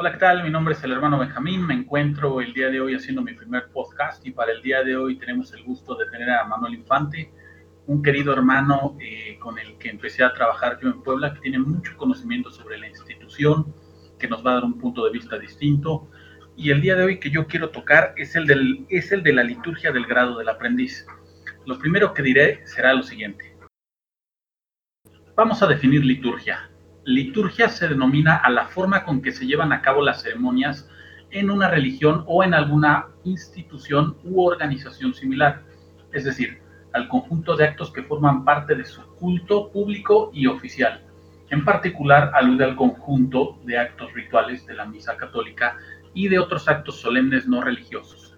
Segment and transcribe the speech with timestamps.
[0.00, 0.44] Hola, ¿qué tal?
[0.44, 1.66] Mi nombre es el hermano Benjamín.
[1.66, 4.96] Me encuentro el día de hoy haciendo mi primer podcast y para el día de
[4.96, 7.32] hoy tenemos el gusto de tener a Manuel Infante,
[7.88, 11.58] un querido hermano eh, con el que empecé a trabajar yo en Puebla, que tiene
[11.58, 13.74] mucho conocimiento sobre la institución,
[14.20, 16.08] que nos va a dar un punto de vista distinto.
[16.56, 19.32] Y el día de hoy que yo quiero tocar es el, del, es el de
[19.32, 21.08] la liturgia del grado del aprendiz.
[21.66, 23.56] Lo primero que diré será lo siguiente.
[25.34, 26.70] Vamos a definir liturgia.
[27.08, 30.90] Liturgia se denomina a la forma con que se llevan a cabo las ceremonias
[31.30, 35.62] en una religión o en alguna institución u organización similar,
[36.12, 36.60] es decir,
[36.92, 41.00] al conjunto de actos que forman parte de su culto público y oficial.
[41.48, 45.78] En particular, alude al conjunto de actos rituales de la Misa Católica
[46.12, 48.36] y de otros actos solemnes no religiosos,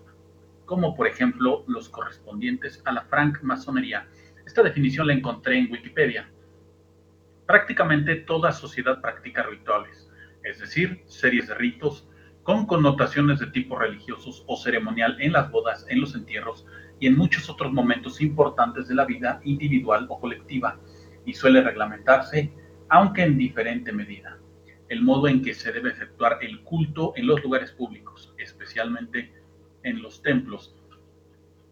[0.64, 4.06] como por ejemplo los correspondientes a la francmasonería.
[4.46, 6.30] Esta definición la encontré en Wikipedia.
[7.50, 10.08] Prácticamente toda sociedad practica rituales,
[10.44, 12.08] es decir, series de ritos
[12.44, 16.64] con connotaciones de tipo religiosos o ceremonial en las bodas, en los entierros
[17.00, 20.78] y en muchos otros momentos importantes de la vida individual o colectiva,
[21.26, 22.52] y suele reglamentarse,
[22.88, 24.38] aunque en diferente medida,
[24.88, 29.34] el modo en que se debe efectuar el culto en los lugares públicos, especialmente
[29.82, 30.76] en los templos,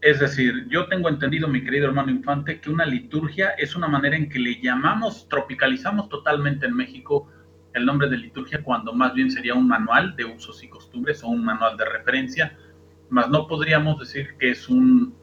[0.01, 4.15] es decir, yo tengo entendido, mi querido hermano Infante, que una liturgia es una manera
[4.15, 7.27] en que le llamamos, tropicalizamos totalmente en México
[7.73, 11.27] el nombre de liturgia cuando más bien sería un manual de usos y costumbres o
[11.27, 12.57] un manual de referencia,
[13.09, 15.17] más no podríamos decir que es un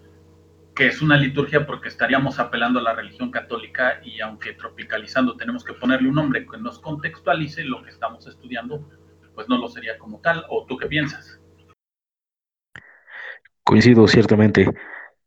[0.75, 5.65] que es una liturgia porque estaríamos apelando a la religión católica y aunque tropicalizando tenemos
[5.65, 8.87] que ponerle un nombre que nos contextualice lo que estamos estudiando,
[9.35, 10.45] pues no lo sería como tal.
[10.51, 11.41] ¿O tú qué piensas?
[13.67, 14.73] Coincido ciertamente.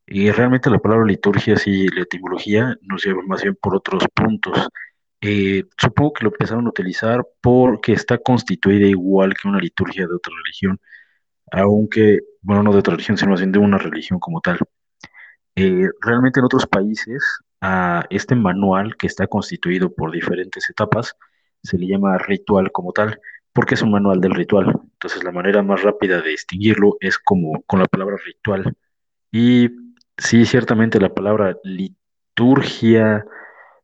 [0.07, 4.69] Y realmente la palabra liturgia, sí, la etimología, nos lleva más bien por otros puntos.
[5.21, 10.15] Eh, supongo que lo empezaron a utilizar porque está constituida igual que una liturgia de
[10.15, 10.79] otra religión,
[11.51, 14.59] aunque, bueno, no de otra religión, sino más bien de una religión como tal.
[15.55, 17.21] Eh, realmente en otros países,
[17.61, 21.15] a este manual que está constituido por diferentes etapas,
[21.63, 23.19] se le llama ritual como tal
[23.53, 24.79] porque es un manual del ritual.
[25.01, 28.75] Entonces la manera más rápida de distinguirlo es como con la palabra ritual.
[29.31, 29.69] Y
[30.17, 33.25] sí, ciertamente la palabra liturgia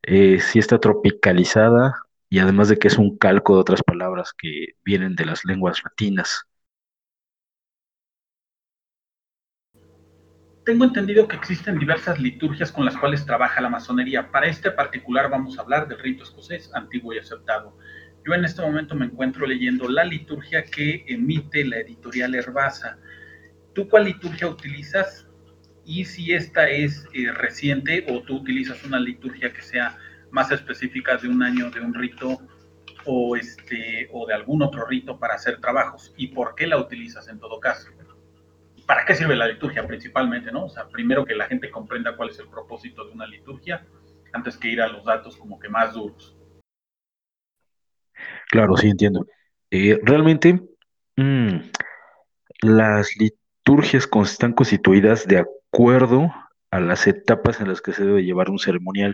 [0.04, 1.94] eh, sí está tropicalizada
[2.30, 5.82] y además de que es un calco de otras palabras que vienen de las lenguas
[5.86, 6.44] latinas.
[10.66, 14.32] Tengo entendido que existen diversas liturgias con las cuales trabaja la masonería.
[14.32, 17.78] Para este particular vamos a hablar del rito escocés antiguo y aceptado.
[18.26, 22.98] Yo en este momento me encuentro leyendo la liturgia que emite la editorial Herbasa.
[23.74, 25.28] ¿Tú cuál liturgia utilizas?
[25.86, 29.96] Y si esta es eh, reciente o tú utilizas una liturgia que sea
[30.32, 32.40] más específica de un año, de un rito
[33.06, 36.12] o, este, o de algún otro rito para hacer trabajos.
[36.18, 37.92] ¿Y por qué la utilizas en todo caso?
[38.88, 40.52] ¿Para qué sirve la liturgia principalmente?
[40.52, 40.66] ¿no?
[40.66, 43.86] O sea, primero que la gente comprenda cuál es el propósito de una liturgia
[44.34, 46.36] antes que ir a los datos como que más duros.
[48.52, 49.26] Claro, sí, entiendo.
[49.72, 50.62] Eh, realmente,
[51.18, 51.58] mm,
[52.62, 56.32] las liturgias están constituidas de acuerdo
[56.72, 59.14] a las etapas en las que se debe llevar un ceremonial.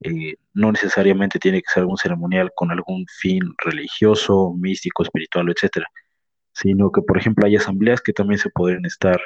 [0.00, 5.86] Eh, no necesariamente tiene que ser un ceremonial con algún fin religioso, místico, espiritual, etcétera,
[6.52, 9.20] sino que, por ejemplo, hay asambleas que también se pueden estar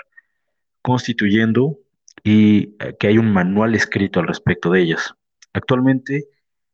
[0.83, 1.79] constituyendo
[2.25, 5.15] y eh, que hay un manual escrito al respecto de ellas.
[5.53, 6.25] Actualmente,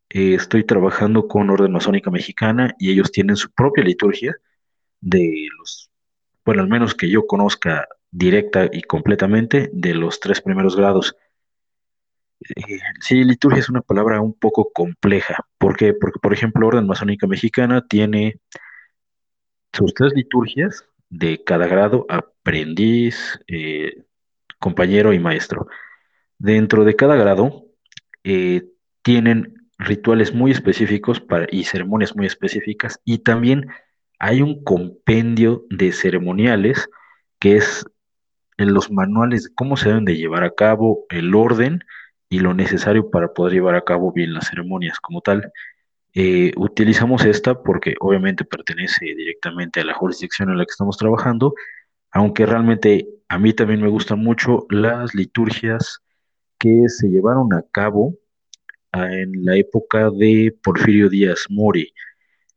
[0.09, 4.37] eh, estoy trabajando con Orden Masónica Mexicana y ellos tienen su propia liturgia
[5.01, 5.91] de los,
[6.45, 11.17] bueno, al menos que yo conozca directa y completamente, de los tres primeros grados.
[12.41, 15.45] Eh, sí, liturgia es una palabra un poco compleja.
[15.59, 15.93] ¿Por qué?
[15.93, 18.41] Porque, por ejemplo, Orden Masónica Mexicana tiene
[19.73, 24.05] sus tres liturgias de cada grado, aprendiz, eh,
[24.59, 25.67] compañero y maestro.
[26.39, 27.65] Dentro de cada grado
[29.03, 33.67] tienen rituales muy específicos para, y ceremonias muy específicas y también
[34.19, 36.89] hay un compendio de ceremoniales
[37.39, 37.85] que es
[38.57, 41.85] en los manuales de cómo se deben de llevar a cabo, el orden
[42.29, 45.53] y lo necesario para poder llevar a cabo bien las ceremonias como tal.
[46.15, 51.55] Eh, utilizamos esta porque obviamente pertenece directamente a la jurisdicción en la que estamos trabajando,
[52.11, 56.01] aunque realmente a mí también me gustan mucho las liturgias
[56.59, 58.15] que se llevaron a cabo
[58.93, 61.93] en la época de Porfirio Díaz Mori.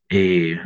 [0.09, 0.57] Eh,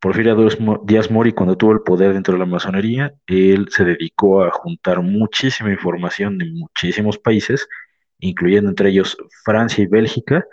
[0.00, 0.48] Porfirio
[0.84, 5.02] Díaz Mori, cuando tuvo el poder dentro de la masonería, él se dedicó a juntar
[5.02, 7.66] muchísima información de muchísimos países,
[8.20, 10.46] incluyendo entre ellos Francia y Bélgica,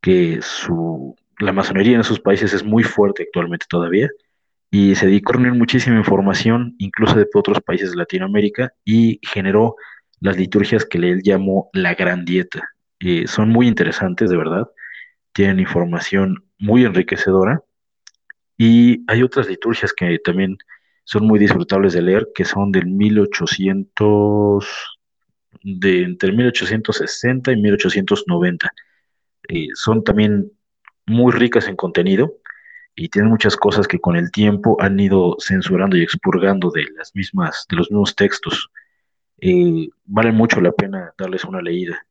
[0.00, 0.40] que
[1.38, 4.10] la masonería en esos países es muy fuerte actualmente todavía,
[4.72, 9.76] y se dedicó a reunir muchísima información, incluso de otros países de Latinoamérica, y generó
[10.20, 12.70] las liturgias que él llamó la Gran Dieta.
[13.00, 14.68] Eh, son muy interesantes, de verdad,
[15.32, 17.62] tienen información muy enriquecedora,
[18.62, 20.58] y hay otras liturgias que también
[21.04, 24.98] son muy disfrutables de leer, que son del 1800,
[25.62, 28.70] de entre 1860 y 1890.
[29.48, 30.52] Eh, son también
[31.06, 32.34] muy ricas en contenido
[32.94, 37.14] y tienen muchas cosas que con el tiempo han ido censurando y expurgando de las
[37.14, 38.70] mismas, de los mismos textos.
[39.40, 42.06] Eh, vale mucho la pena darles una leída.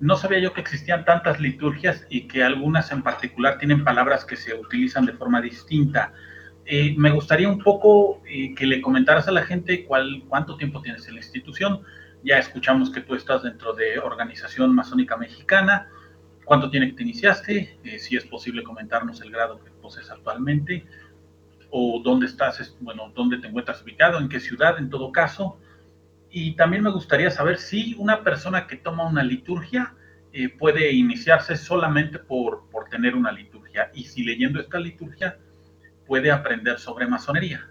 [0.00, 4.36] No sabía yo que existían tantas liturgias y que algunas en particular tienen palabras que
[4.36, 6.12] se utilizan de forma distinta.
[6.66, 11.06] Eh, me gustaría un poco eh, que le comentaras a la gente cuánto tiempo tienes
[11.08, 11.82] en la institución.
[12.24, 15.88] Ya escuchamos que tú estás dentro de Organización Masónica Mexicana.
[16.44, 17.78] ¿Cuánto tiene que te iniciaste?
[17.84, 20.84] Eh, si es posible comentarnos el grado que posees actualmente
[21.70, 25.58] o dónde estás, bueno, dónde te encuentras ubicado, en qué ciudad en todo caso.
[26.38, 29.94] Y también me gustaría saber si una persona que toma una liturgia
[30.34, 35.38] eh, puede iniciarse solamente por, por tener una liturgia y si leyendo esta liturgia
[36.06, 37.70] puede aprender sobre masonería.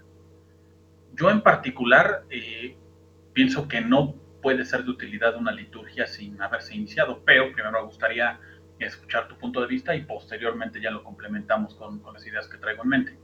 [1.14, 2.76] Yo en particular eh,
[3.34, 7.86] pienso que no puede ser de utilidad una liturgia sin haberse iniciado, pero primero me
[7.86, 8.40] gustaría
[8.80, 12.58] escuchar tu punto de vista y posteriormente ya lo complementamos con, con las ideas que
[12.58, 13.18] traigo en mente.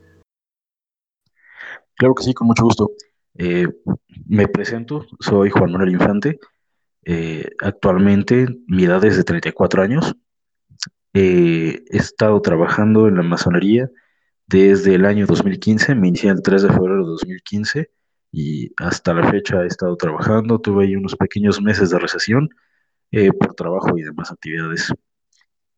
[1.97, 2.93] Claro que sí, con mucho gusto.
[3.37, 3.69] Eh,
[4.27, 6.39] me presento, soy Juan Manuel Infante.
[7.05, 10.15] Eh, actualmente mi edad es de 34 años.
[11.15, 13.91] Eh, he estado trabajando en la masonería
[14.47, 17.91] desde el año 2015, me inicié el 3 de febrero de 2015
[18.31, 20.59] y hasta la fecha he estado trabajando.
[20.59, 22.49] Tuve ahí unos pequeños meses de recesión
[23.39, 24.93] por trabajo y demás actividades.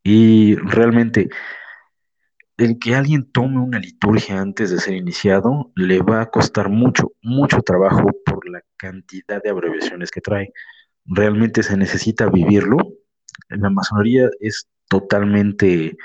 [0.05, 1.29] Y realmente
[2.57, 7.13] el que alguien tome una liturgia antes de ser iniciado le va a costar mucho,
[7.23, 10.53] mucho trabajo por la cantidad de abreviaciones que trae.
[11.05, 12.77] Realmente se necesita vivirlo.
[13.49, 15.97] La masonería es totalmente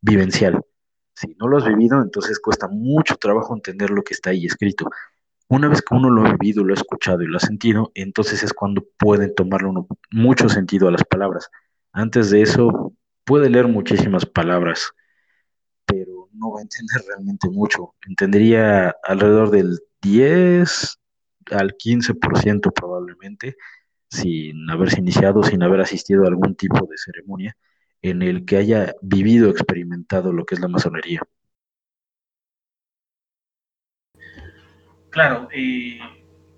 [0.00, 0.60] vivencial.
[1.14, 4.88] Si no lo has vivido, entonces cuesta mucho trabajo entender lo que está ahí escrito.
[5.48, 8.42] Una vez que uno lo ha vivido, lo ha escuchado y lo ha sentido, entonces
[8.42, 11.50] es cuando pueden tomarle uno mucho sentido a las palabras.
[11.92, 12.92] Antes de eso,
[13.24, 14.92] puede leer muchísimas palabras,
[16.32, 17.94] no va a entender realmente mucho.
[18.06, 20.98] Entendería alrededor del 10
[21.52, 23.56] al 15% probablemente,
[24.10, 27.56] sin haberse iniciado, sin haber asistido a algún tipo de ceremonia
[28.02, 31.20] en el que haya vivido, experimentado lo que es la masonería.
[35.10, 35.98] Claro, y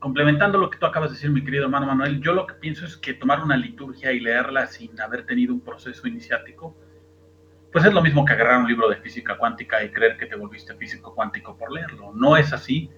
[0.01, 2.85] complementando lo que tú acabas de decir, mi querido hermano Manuel, yo lo que pienso
[2.85, 6.77] es que tomar una liturgia y leerla sin haber tenido un proceso iniciático,
[7.73, 10.37] pues es lo mismo que agarrar un libro de física cuántica y creer que te
[10.37, 12.13] volviste físico cuántico por leerlo.
[12.15, 12.91] No es así,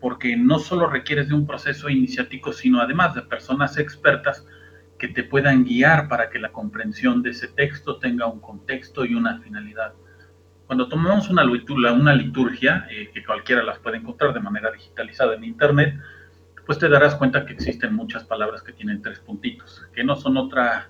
[0.00, 4.46] porque no solo requieres de un proceso iniciático, sino además de personas expertas
[4.98, 9.14] que te puedan guiar para que la comprensión de ese texto tenga un contexto y
[9.14, 9.92] una finalidad.
[10.66, 11.44] Cuando tomamos una
[12.14, 16.00] liturgia, eh, que cualquiera las puede encontrar de manera digitalizada en Internet,
[16.64, 20.36] pues te darás cuenta que existen muchas palabras que tienen tres puntitos, que no son
[20.36, 20.88] otra,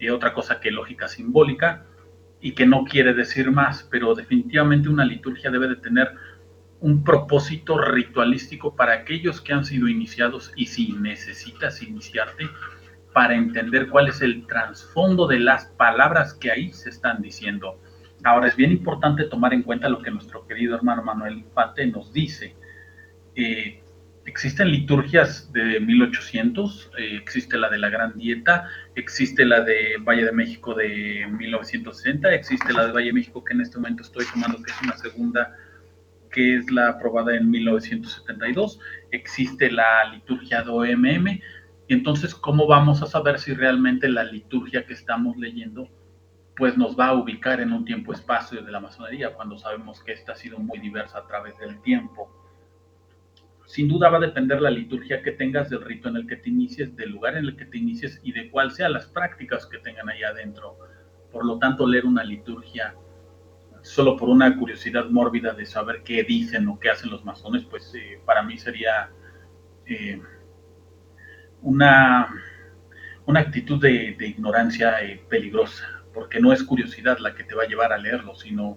[0.00, 1.86] eh, otra cosa que lógica simbólica,
[2.42, 6.12] y que no quiere decir más, pero definitivamente una liturgia debe de tener
[6.80, 12.48] un propósito ritualístico para aquellos que han sido iniciados y si necesitas iniciarte
[13.14, 17.78] para entender cuál es el trasfondo de las palabras que ahí se están diciendo.
[18.24, 22.12] Ahora es bien importante tomar en cuenta lo que nuestro querido hermano Manuel Infante nos
[22.12, 22.56] dice.
[23.36, 23.81] Eh,
[24.24, 30.24] existen liturgias de 1800, eh, existe la de la Gran Dieta, existe la de Valle
[30.24, 34.24] de México de 1960, existe la de Valle de México que en este momento estoy
[34.32, 35.56] tomando, que es una segunda,
[36.30, 38.78] que es la aprobada en 1972,
[39.10, 41.40] existe la liturgia de OMM,
[41.88, 45.88] entonces, ¿cómo vamos a saber si realmente la liturgia que estamos leyendo
[46.56, 50.32] pues nos va a ubicar en un tiempo-espacio de la masonería, cuando sabemos que esta
[50.32, 52.41] ha sido muy diversa a través del tiempo?
[53.72, 56.50] Sin duda va a depender la liturgia que tengas, del rito en el que te
[56.50, 59.78] inicies, del lugar en el que te inicies y de cuál sean las prácticas que
[59.78, 60.76] tengan allá adentro.
[61.30, 62.94] Por lo tanto, leer una liturgia
[63.80, 67.94] solo por una curiosidad mórbida de saber qué dicen o qué hacen los masones, pues
[67.94, 69.08] eh, para mí sería
[69.86, 70.20] eh,
[71.62, 72.28] una,
[73.24, 77.68] una actitud de, ignorancia eh, peligrosa, porque no es curiosidad la que te va a
[77.68, 78.76] llevar a leerlo, sino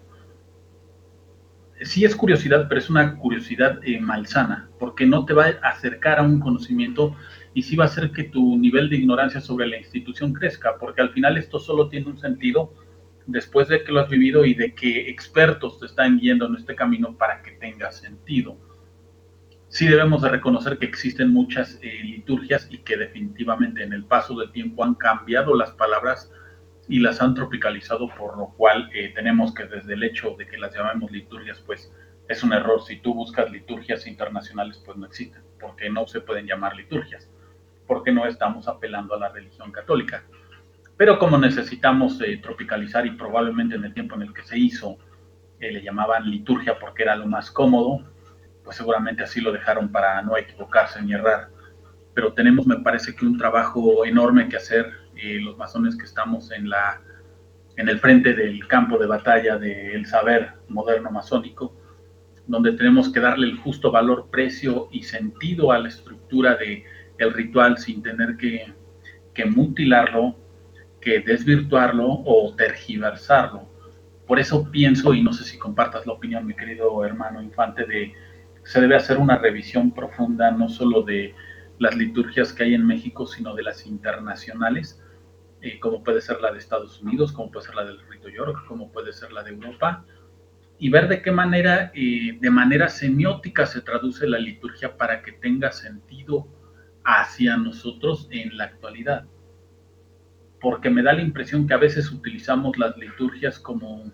[1.81, 6.19] sí es curiosidad, pero es una curiosidad eh, malsana, porque no te va a acercar
[6.19, 7.15] a un conocimiento
[7.53, 11.01] y sí va a hacer que tu nivel de ignorancia sobre la institución crezca, porque
[11.01, 12.73] al final esto solo tiene un sentido
[13.27, 16.75] después de que lo has vivido y de que expertos te están guiando en este
[16.75, 18.57] camino para que tenga sentido.
[19.67, 24.37] Sí debemos de reconocer que existen muchas eh, liturgias y que definitivamente en el paso
[24.37, 26.31] del tiempo han cambiado las palabras
[26.87, 30.57] y las han tropicalizado, por lo cual eh, tenemos que desde el hecho de que
[30.57, 31.91] las llamemos liturgias, pues
[32.27, 32.81] es un error.
[32.81, 37.29] Si tú buscas liturgias internacionales, pues no existen, porque no se pueden llamar liturgias,
[37.87, 40.23] porque no estamos apelando a la religión católica.
[40.97, 44.97] Pero como necesitamos eh, tropicalizar y probablemente en el tiempo en el que se hizo
[45.59, 48.01] eh, le llamaban liturgia porque era lo más cómodo,
[48.63, 51.49] pues seguramente así lo dejaron para no equivocarse ni errar.
[52.15, 56.51] Pero tenemos, me parece que un trabajo enorme que hacer eh, los masones que estamos
[56.51, 57.01] en la
[57.77, 61.75] en el frente del campo de batalla del saber moderno masónico,
[62.47, 66.85] donde tenemos que darle el justo valor, precio y sentido a la estructura de
[67.17, 68.73] el ritual sin tener que,
[69.33, 70.37] que mutilarlo
[71.05, 73.69] que desvirtuarlo o tergiversarlo.
[74.25, 78.11] Por eso pienso, y no sé si compartas la opinión, mi querido hermano Infante, de
[78.63, 81.35] se debe hacer una revisión profunda no solo de
[81.79, 85.01] las liturgias que hay en México, sino de las internacionales,
[85.61, 88.65] eh, como puede ser la de Estados Unidos, como puede ser la del Rito York,
[88.67, 90.05] como puede ser la de Europa,
[90.77, 95.31] y ver de qué manera, eh, de manera semiótica se traduce la liturgia para que
[95.31, 96.47] tenga sentido
[97.03, 99.25] hacia nosotros en la actualidad.
[100.59, 104.11] Porque me da la impresión que a veces utilizamos las liturgias como,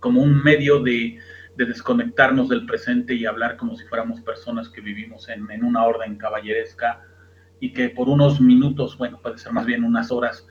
[0.00, 1.18] como un medio de,
[1.56, 7.02] desconectarnos del presente y hablar como si fuéramos personas que vivimos en, una orden caballeresca
[7.60, 10.46] y que por unos minutos, bueno, puede ser más bien unas horas,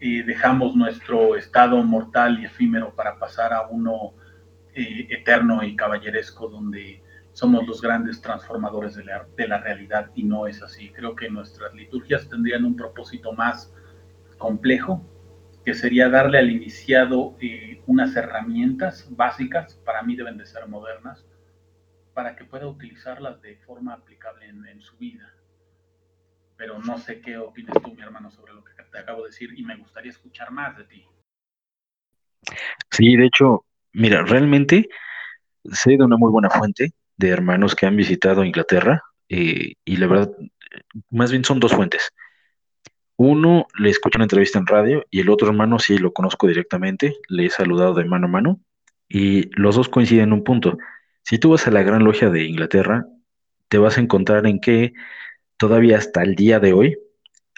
[0.00, 4.14] eh, dejamos nuestro estado mortal y efímero para pasar a uno
[4.74, 10.24] eh, eterno y caballeresco donde somos los grandes transformadores de la, de la realidad y
[10.24, 10.90] no es así.
[10.90, 13.72] Creo que nuestras liturgias tendrían un propósito más
[14.38, 15.04] complejo,
[15.68, 21.26] que sería darle al iniciado eh, unas herramientas básicas, para mí deben de ser modernas,
[22.14, 25.30] para que pueda utilizarlas de forma aplicable en, su vida.
[26.56, 29.50] Pero no sé qué opinas tú, mi hermano, sobre lo que te acabo de decir
[29.58, 31.04] y me gustaría escuchar más de ti.
[32.90, 34.88] Sí, de hecho, mira, realmente
[35.64, 40.06] sé de una muy buena fuente de hermanos que han visitado Inglaterra eh, y la
[40.06, 40.32] verdad,
[41.10, 42.10] más bien son dos fuentes.
[43.18, 47.16] Uno le escuché una entrevista en radio y el otro hermano sí lo conozco directamente,
[47.28, 48.60] le he saludado de mano a mano
[49.08, 50.78] y los dos coinciden en un punto.
[51.24, 53.06] Si tú vas a la Gran Logia de Inglaterra,
[53.66, 54.92] te vas a encontrar en que
[55.56, 56.96] todavía hasta el día de hoy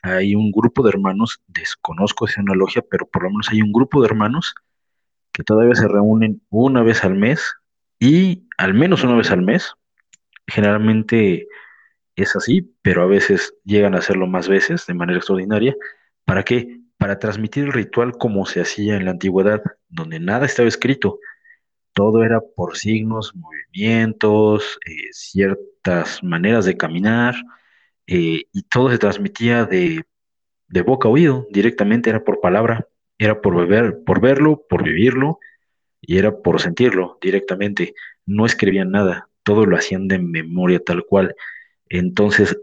[0.02, 3.60] hay un grupo de hermanos, desconozco si es una logia, pero por lo menos hay
[3.60, 4.54] un grupo de hermanos
[5.30, 7.54] que todavía se reúnen una vez al mes
[7.98, 9.74] y al menos una vez al mes,
[10.46, 11.48] generalmente
[12.22, 15.76] es así, pero a veces llegan a hacerlo más veces de manera extraordinaria.
[16.24, 16.80] ¿Para qué?
[16.98, 21.18] Para transmitir el ritual como se hacía en la antigüedad, donde nada estaba escrito.
[21.92, 27.34] Todo era por signos, movimientos, eh, ciertas maneras de caminar,
[28.06, 30.04] eh, y todo se transmitía de,
[30.68, 35.38] de boca a oído, directamente era por palabra, era por beber, por verlo, por vivirlo,
[36.00, 37.94] y era por sentirlo directamente.
[38.26, 41.34] No escribían nada, todo lo hacían de memoria tal cual.
[41.90, 42.56] Entonces,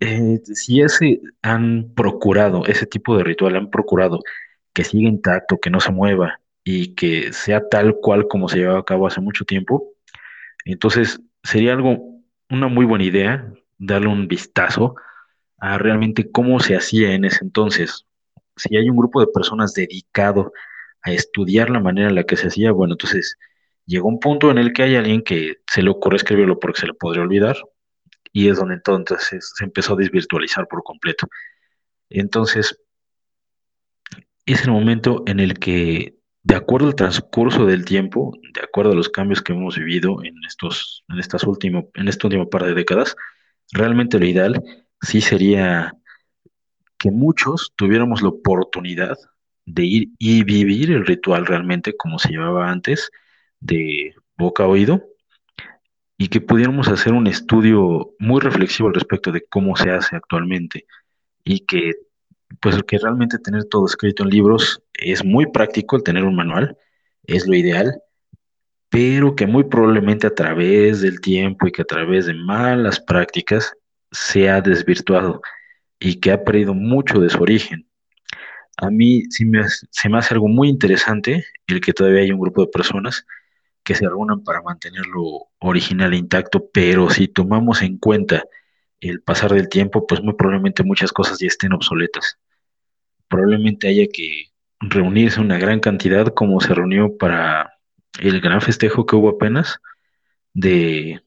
[0.00, 4.20] eh, si ese han procurado, ese tipo de ritual han procurado
[4.74, 8.80] que siga intacto, que no se mueva y que sea tal cual como se llevaba
[8.80, 9.94] a cabo hace mucho tiempo,
[10.64, 14.96] entonces sería algo, una muy buena idea darle un vistazo
[15.58, 18.06] a realmente cómo se hacía en ese entonces.
[18.56, 20.52] Si hay un grupo de personas dedicado
[21.02, 23.36] a estudiar la manera en la que se hacía, bueno, entonces
[23.86, 26.86] llegó un punto en el que hay alguien que se le ocurre escribirlo porque se
[26.86, 27.56] le podría olvidar,
[28.34, 31.28] y es donde entonces se empezó a desvirtualizar por completo.
[32.10, 32.76] Entonces,
[34.44, 38.96] es el momento en el que, de acuerdo al transcurso del tiempo, de acuerdo a
[38.96, 42.74] los cambios que hemos vivido en, estos, en, estas último, en este último par de
[42.74, 43.14] décadas,
[43.72, 44.60] realmente lo ideal
[45.00, 45.94] sí sería
[46.98, 49.16] que muchos tuviéramos la oportunidad
[49.64, 53.12] de ir y vivir el ritual realmente como se llevaba antes,
[53.60, 55.13] de boca a oído,
[56.16, 60.86] y que pudiéramos hacer un estudio muy reflexivo al respecto de cómo se hace actualmente
[61.44, 61.92] y que
[62.60, 66.76] pues que realmente tener todo escrito en libros es muy práctico el tener un manual,
[67.24, 68.00] es lo ideal,
[68.88, 73.72] pero que muy probablemente a través del tiempo y que a través de malas prácticas
[74.12, 75.42] se ha desvirtuado
[75.98, 77.88] y que ha perdido mucho de su origen.
[78.76, 82.40] A mí sí me, se me hace algo muy interesante el que todavía hay un
[82.40, 83.26] grupo de personas
[83.84, 88.44] que se reúnan para mantenerlo original e intacto, pero si tomamos en cuenta
[89.00, 92.38] el pasar del tiempo, pues muy probablemente muchas cosas ya estén obsoletas.
[93.28, 97.74] Probablemente haya que reunirse una gran cantidad como se reunió para
[98.20, 99.78] el gran festejo que hubo apenas
[100.54, 101.22] de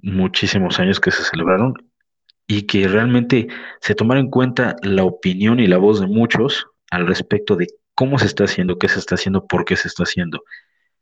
[0.00, 1.74] muchísimos años que se celebraron
[2.46, 3.48] y que realmente
[3.80, 8.18] se tomara en cuenta la opinión y la voz de muchos al respecto de cómo
[8.18, 10.40] se está haciendo, qué se está haciendo, por qué se está haciendo.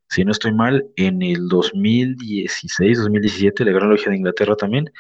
[0.09, 4.91] Si no estoy mal, en el 2016, 2017, la Gran Logia de Inglaterra también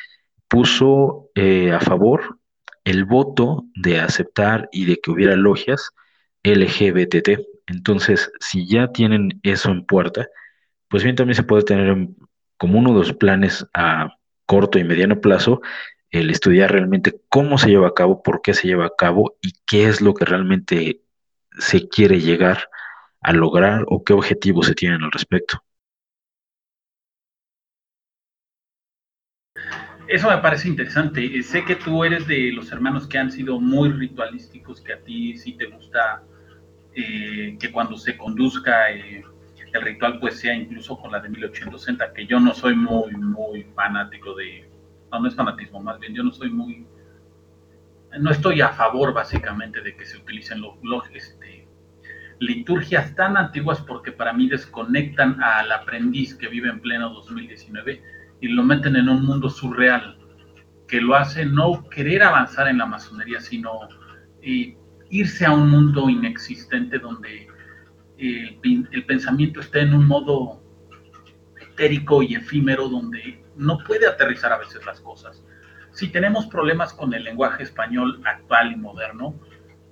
[0.48, 2.38] puso eh, a favor
[2.84, 5.90] el voto de aceptar y de que hubiera logias
[6.42, 7.40] LGBTT.
[7.66, 10.28] Entonces, si ya tienen eso en puerta,
[10.88, 12.08] pues bien también se puede tener
[12.56, 15.60] como uno de los planes a corto y mediano plazo
[16.10, 19.52] el estudiar realmente cómo se lleva a cabo, por qué se lleva a cabo y
[19.66, 21.02] qué es lo que realmente
[21.58, 22.68] se quiere llegar
[23.26, 25.58] a lograr o qué objetivos se tienen al respecto.
[30.06, 31.42] Eso me parece interesante.
[31.42, 35.36] Sé que tú eres de los hermanos que han sido muy ritualísticos, que a ti
[35.36, 36.22] sí te gusta
[36.94, 39.24] eh, que cuando se conduzca eh,
[39.72, 43.64] el ritual pues sea incluso con la de 1860, que yo no soy muy, muy
[43.74, 44.70] fanático de,
[45.10, 46.86] no, no es fanatismo, más bien yo no soy muy,
[48.20, 51.55] no estoy a favor básicamente de que se utilicen los, este,
[52.38, 58.02] liturgias tan antiguas porque para mí desconectan al aprendiz que vive en pleno 2019
[58.40, 60.18] y lo meten en un mundo surreal
[60.86, 63.72] que lo hace no querer avanzar en la masonería, sino
[64.42, 64.76] eh,
[65.10, 67.48] irse a un mundo inexistente donde
[68.18, 68.58] el,
[68.92, 70.62] el pensamiento está en un modo
[71.60, 75.42] etérico y efímero donde no puede aterrizar a veces las cosas.
[75.90, 79.34] Si tenemos problemas con el lenguaje español actual y moderno,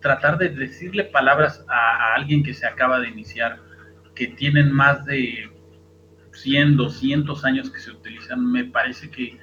[0.04, 3.58] tratar de decirle palabras a, alguien que se acaba de iniciar,
[4.14, 5.50] que tienen más de
[6.32, 9.40] 100, 200 años que se utilizan, me parece que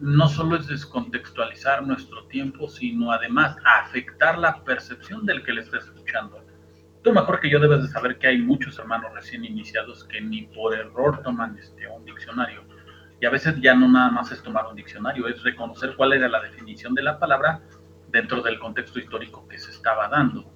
[0.00, 5.76] no solo es descontextualizar nuestro tiempo, sino además afectar la percepción del que le está
[5.76, 6.46] escuchando.
[7.04, 10.46] Tú mejor que yo debes de saber que hay muchos hermanos recién iniciados que ni
[10.46, 12.64] por error toman este, un diccionario
[13.20, 16.26] y a veces ya no nada más es tomar un diccionario, es reconocer cuál era
[16.26, 17.60] la definición de la palabra
[18.10, 20.52] dentro del contexto histórico que se estaba dando.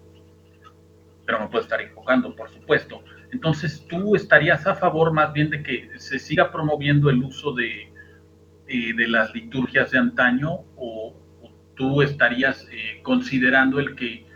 [1.26, 3.02] Pero no puede estar enfocando, por supuesto.
[3.32, 7.92] Entonces, ¿tú estarías a favor más bien de que se siga promoviendo el uso de,
[8.66, 11.20] eh, de las liturgias de antaño o,
[11.76, 14.26] tú estarías eh, considerando el que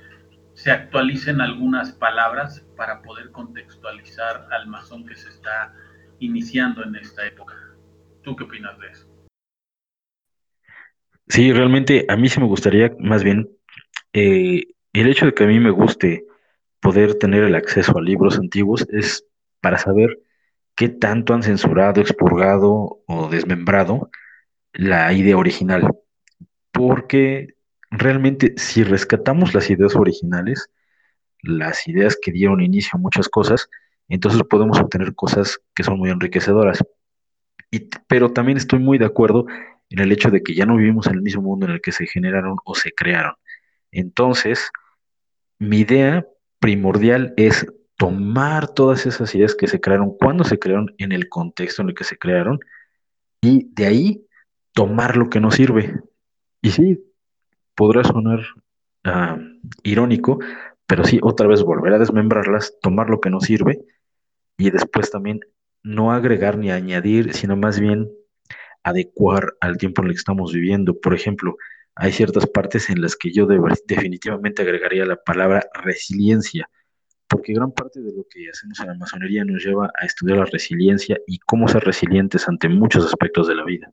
[0.54, 5.72] se actualicen algunas palabras para poder contextualizar al masón que se está
[6.18, 7.54] iniciando en esta época?
[8.22, 9.07] ¿Tú qué opinas de eso?
[11.28, 13.48] Sí, realmente a mí sí me gustaría más bien
[14.12, 16.24] eh, el hecho de que a mí me guste
[16.80, 19.26] poder tener el acceso a libros antiguos es
[19.60, 20.20] para saber
[20.76, 24.10] qué tanto han censurado, expurgado o desmembrado
[24.72, 25.94] la idea original.
[26.72, 27.56] Porque
[27.90, 30.70] realmente si rescatamos las ideas originales,
[31.42, 33.68] las ideas que dieron inicio a muchas cosas,
[34.08, 36.80] entonces podemos obtener cosas que son muy enriquecedoras
[38.06, 39.46] pero también estoy muy de acuerdo
[39.90, 41.92] en el hecho de que ya no vivimos en el mismo mundo en el que
[41.92, 43.34] se generaron o se crearon.
[43.90, 44.70] Entonces,
[45.58, 46.26] mi idea
[46.58, 51.82] primordial es tomar todas esas ideas que se crearon, cuando se crearon, en el contexto
[51.82, 52.60] en el que se crearon,
[53.40, 54.26] y de ahí
[54.72, 56.00] tomar lo que nos sirve.
[56.62, 57.04] Y sí,
[57.74, 58.40] podrá sonar
[59.04, 59.38] ah,
[59.82, 60.38] irónico,
[60.86, 63.84] pero sí, otra vez volver a desmembrarlas, tomar lo que nos sirve
[64.56, 65.40] y después también
[65.82, 68.10] no agregar ni añadir, sino más bien
[68.82, 70.98] adecuar al tiempo en el que estamos viviendo.
[70.98, 71.56] Por ejemplo,
[71.94, 73.46] hay ciertas partes en las que yo
[73.86, 76.68] definitivamente agregaría la palabra resiliencia,
[77.26, 80.44] porque gran parte de lo que hacemos en la masonería nos lleva a estudiar la
[80.46, 83.92] resiliencia y cómo ser resilientes ante muchos aspectos de la vida.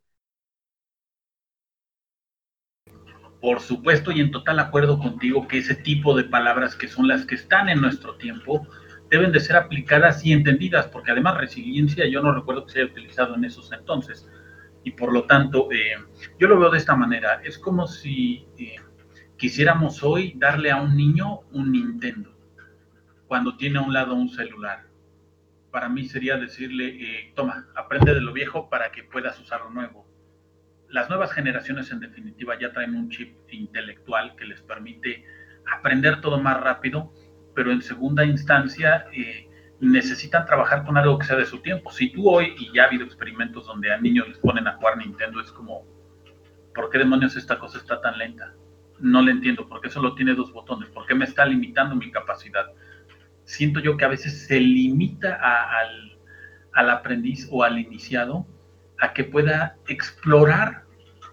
[3.41, 7.25] Por supuesto y en total acuerdo contigo que ese tipo de palabras que son las
[7.25, 8.65] que están en nuestro tiempo,
[9.09, 12.91] deben de ser aplicadas y entendidas, porque además resiliencia yo no recuerdo que se haya
[12.91, 14.27] utilizado en esos entonces.
[14.85, 15.95] Y por lo tanto, eh,
[16.39, 17.41] yo lo veo de esta manera.
[17.43, 18.75] Es como si eh,
[19.35, 22.37] quisiéramos hoy darle a un niño un Nintendo,
[23.27, 24.85] cuando tiene a un lado un celular.
[25.71, 29.71] Para mí sería decirle, eh, toma, aprende de lo viejo para que puedas usar lo
[29.71, 30.07] nuevo.
[30.87, 35.25] Las nuevas generaciones en definitiva ya traen un chip intelectual que les permite
[35.65, 37.11] aprender todo más rápido
[37.55, 39.07] pero en segunda instancia
[39.79, 41.91] necesitan trabajar con algo que sea de su tiempo.
[41.91, 44.97] Si tú hoy, y ya ha habido experimentos donde a niños les ponen a jugar
[44.97, 45.85] Nintendo, es como,
[46.73, 48.53] ¿por qué demonios esta cosa está tan lenta?
[48.99, 50.89] No le entiendo, ¿por qué solo tiene dos botones?
[50.89, 52.65] ¿Por qué me está limitando mi capacidad?
[53.43, 56.17] Siento yo que a veces se limita al,
[56.73, 58.47] al aprendiz o al iniciado
[58.99, 60.85] a que pueda explorar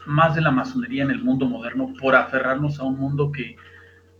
[0.06, 3.56] más de la masonería en el mundo moderno por aferrarnos a un mundo que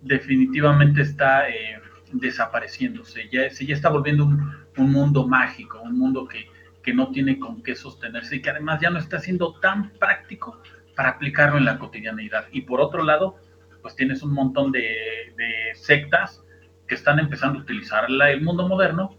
[0.00, 1.82] definitivamente está eh,
[2.12, 6.48] desapareciéndose, ya, se ya está volviendo un, un mundo mágico, un mundo que,
[6.83, 10.61] que, no tiene con qué sostenerse y que además ya no está siendo tan práctico
[10.94, 12.46] para aplicarlo en la cotidianidad.
[12.53, 13.37] Y por otro lado,
[13.81, 16.44] pues tienes un montón de, sectas
[16.87, 19.16] que están empezando a utilizar el mundo moderno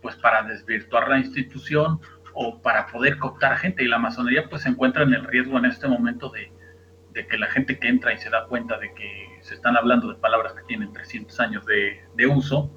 [0.00, 2.00] pues para desvirtuar la institución
[2.32, 3.82] o para poder cooptar gente.
[3.82, 7.46] Y la masonería pues se encuentra en el riesgo en este momento de que la
[7.48, 10.62] gente que entra y se da cuenta de que se están hablando de palabras que
[10.62, 12.70] tienen 300 años de, de uso,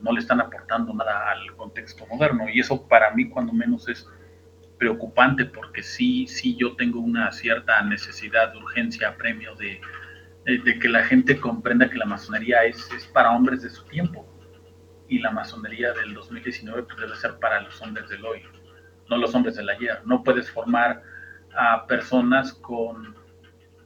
[0.00, 2.48] no le están aportando nada al contexto moderno.
[2.48, 4.08] Y eso para mí cuando menos es
[4.78, 9.82] preocupante porque sí, sí yo tengo una cierta necesidad de urgencia, premio de,
[10.46, 14.26] de, que la gente comprenda que la masonería es, es, para hombres de su tiempo
[15.08, 18.42] y la masonería del 2019 pues, debe ser para los hombres del hoy,
[19.10, 20.00] no los hombres del ayer.
[20.06, 21.02] No puedes formar
[21.54, 23.21] a personas con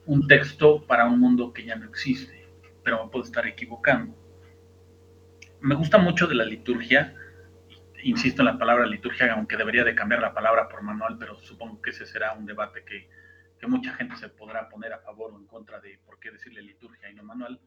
[0.07, 2.49] un texto para un mundo que ya no existe,
[2.83, 4.16] pero me puedo estar equivocando.
[5.61, 7.14] Me gusta mucho de la liturgia,
[8.03, 11.83] insisto en la palabra liturgia, aunque debería de cambiar la palabra por manual, pero supongo
[11.83, 13.09] que ese será un debate que,
[13.59, 16.62] que mucha gente se podrá poner a favor o en contra de por qué decirle
[16.62, 17.61] liturgia y no manual.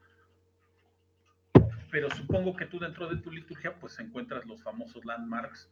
[1.92, 5.70] Pero supongo que tú dentro de tu liturgia pues encuentras los famosos landmarks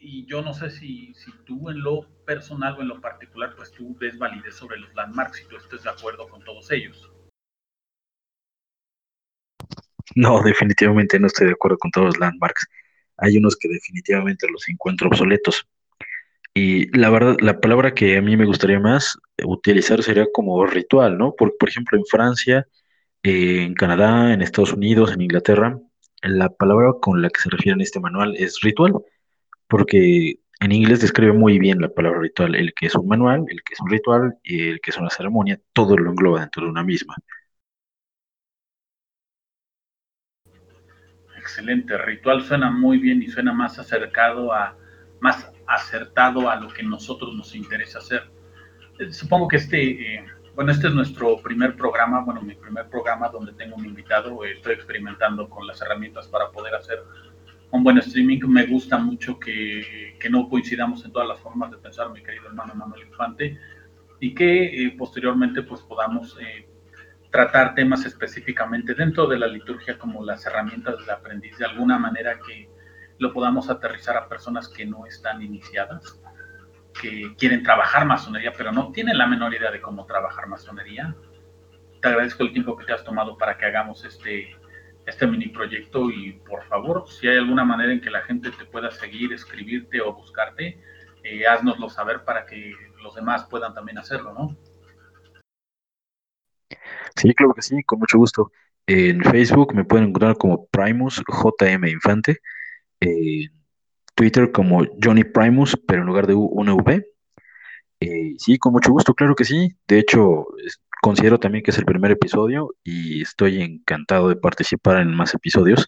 [0.00, 3.72] y yo no sé si, si, tú en lo personal o en lo particular, pues
[3.72, 7.10] tú ves validez sobre los landmarks y tú estés de acuerdo con todos ellos.
[10.14, 12.68] No, definitivamente no estoy de acuerdo con todos los landmarks.
[13.16, 15.66] Hay unos que definitivamente los encuentro obsoletos.
[16.52, 21.18] Y la verdad, la palabra que a mí me gustaría más utilizar sería como ritual,
[21.18, 21.34] ¿no?
[21.34, 22.68] Por, por ejemplo, en Francia,
[23.22, 25.80] en Canadá, en Estados Unidos, en Inglaterra,
[26.22, 28.92] la palabra con la que se refiere en este manual es ritual
[29.68, 33.62] porque en inglés describe muy bien la palabra ritual, el que es un manual, el
[33.62, 36.70] que es un ritual y el que es una ceremonia, todo lo engloba dentro de
[36.70, 37.14] una misma.
[41.36, 44.76] Excelente, ritual suena muy bien y suena más acercado a,
[45.20, 48.30] más acertado a lo que nosotros nos interesa hacer.
[48.98, 50.24] Eh, supongo que este, eh,
[50.54, 54.74] bueno, este es nuestro primer programa, bueno, mi primer programa donde tengo un invitado, estoy
[54.74, 57.02] experimentando con las herramientas para poder hacer
[57.74, 58.40] un buen streaming.
[58.46, 62.74] Me gusta mucho que, no coincidamos en todas las formas de pensar, mi querido hermano
[62.74, 63.58] Manuel Infante,
[64.20, 66.66] y que eh, posteriormente pues podamos eh,
[67.30, 72.38] tratar temas específicamente dentro de la liturgia como las herramientas del aprendiz, de alguna manera
[72.38, 72.70] que
[73.18, 76.20] lo podamos aterrizar a personas que no están iniciadas,
[76.98, 81.14] que quieren trabajar masonería, pero no tienen la menor idea de cómo trabajar masonería.
[82.00, 84.56] Te agradezco el tiempo que te has tomado para que hagamos este,
[85.06, 88.64] este mini proyecto y por favor, si hay alguna manera en que la gente te
[88.64, 90.78] pueda seguir, escribirte o buscarte,
[91.22, 94.56] eh, haznoslo saber para que los demás puedan también hacerlo, ¿no?
[97.16, 98.50] Sí, claro que sí, con mucho gusto.
[98.86, 102.40] En Facebook me pueden encontrar como Primus JM Infante,
[103.00, 103.50] en
[104.14, 107.06] Twitter como Johnny Primus, pero en lugar de una V.
[108.00, 109.74] Eh, sí, con mucho gusto, claro que sí.
[109.88, 110.46] De hecho,
[111.04, 115.86] Considero también que es el primer episodio y estoy encantado de participar en más episodios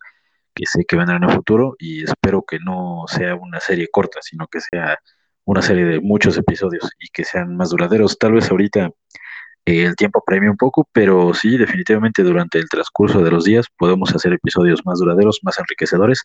[0.52, 4.18] que sé que vendrán en el futuro y espero que no sea una serie corta,
[4.20, 4.98] sino que sea
[5.46, 8.18] una serie de muchos episodios y que sean más duraderos.
[8.18, 8.90] Tal vez ahorita
[9.64, 13.68] eh, el tiempo premia un poco, pero sí, definitivamente durante el transcurso de los días
[13.78, 16.24] podemos hacer episodios más duraderos, más enriquecedores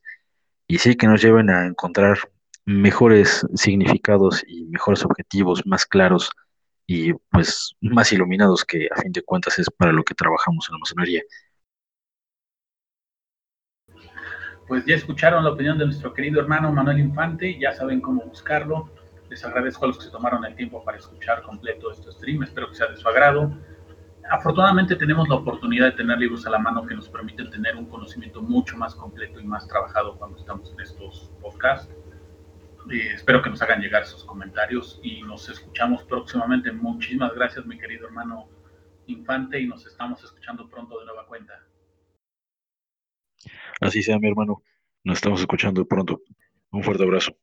[0.68, 2.18] y sí que nos lleven a encontrar
[2.66, 6.30] mejores significados y mejores objetivos más claros
[6.94, 10.74] y pues más iluminados que a fin de cuentas es para lo que trabajamos en
[10.74, 11.22] la masonería.
[14.68, 18.90] Pues ya escucharon la opinión de nuestro querido hermano Manuel Infante, ya saben cómo buscarlo.
[19.30, 22.68] Les agradezco a los que se tomaron el tiempo para escuchar completo este stream, espero
[22.68, 23.54] que sea de su agrado.
[24.30, 27.86] Afortunadamente tenemos la oportunidad de tener libros a la mano que nos permiten tener un
[27.86, 31.90] conocimiento mucho más completo y más trabajado cuando estamos en estos podcasts
[32.90, 36.72] espero que nos hagan llegar sus comentarios y nos escuchamos próximamente.
[36.72, 38.50] Muchísimas gracias, mi querido hermano
[39.08, 41.54] Infante, y nos estamos escuchando pronto de nueva cuenta.
[43.80, 44.64] Así sea, mi hermano.
[45.04, 46.22] Nos estamos escuchando pronto.
[46.72, 47.36] Un fuerte abrazo.